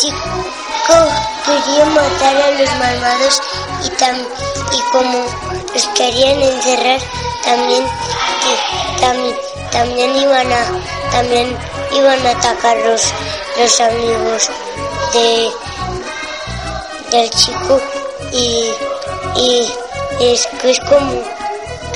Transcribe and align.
Chico 0.00 0.94
quería 1.44 1.84
matar 1.86 2.36
a 2.36 2.50
los 2.52 2.70
malvados 2.78 3.42
y, 3.84 3.90
tam, 3.90 4.16
y 4.16 4.80
como 4.92 5.26
los 5.74 5.86
querían 5.88 6.40
encerrar, 6.40 7.00
también, 7.44 7.84
también 9.70 10.16
iban 10.16 10.52
a 10.52 10.64
también 11.12 11.56
iban 11.92 12.26
a 12.26 12.30
atacar 12.30 12.76
los, 12.78 13.12
los 13.58 13.80
amigos 13.80 14.50
de 15.12 15.50
del 17.10 17.30
chico. 17.30 17.80
Y, 18.32 18.72
y 19.36 19.72
después 20.20 20.78
como, 20.80 21.22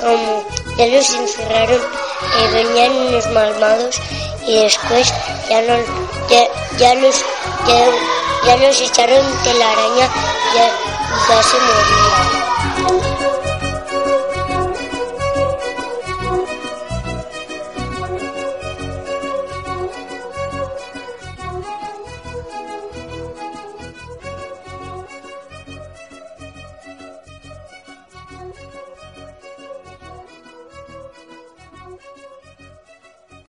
como 0.00 0.44
ya 0.76 0.86
los 0.86 1.10
encerraron 1.14 1.80
eh, 1.80 2.48
venían 2.52 2.92
unos 2.92 3.26
malvados 3.30 4.00
y 4.48 4.62
después 4.62 5.12
ya 5.50 5.60
no 5.60 5.76
ya, 6.30 6.42
ya 6.78 6.94
los 6.94 7.22
ya, 7.66 7.84
ya 8.46 8.56
los 8.56 8.80
echaron 8.80 9.24
telaraña 9.44 10.08
ya, 10.54 10.66
ya 11.28 11.42
se 11.42 11.56
morían 11.58 13.47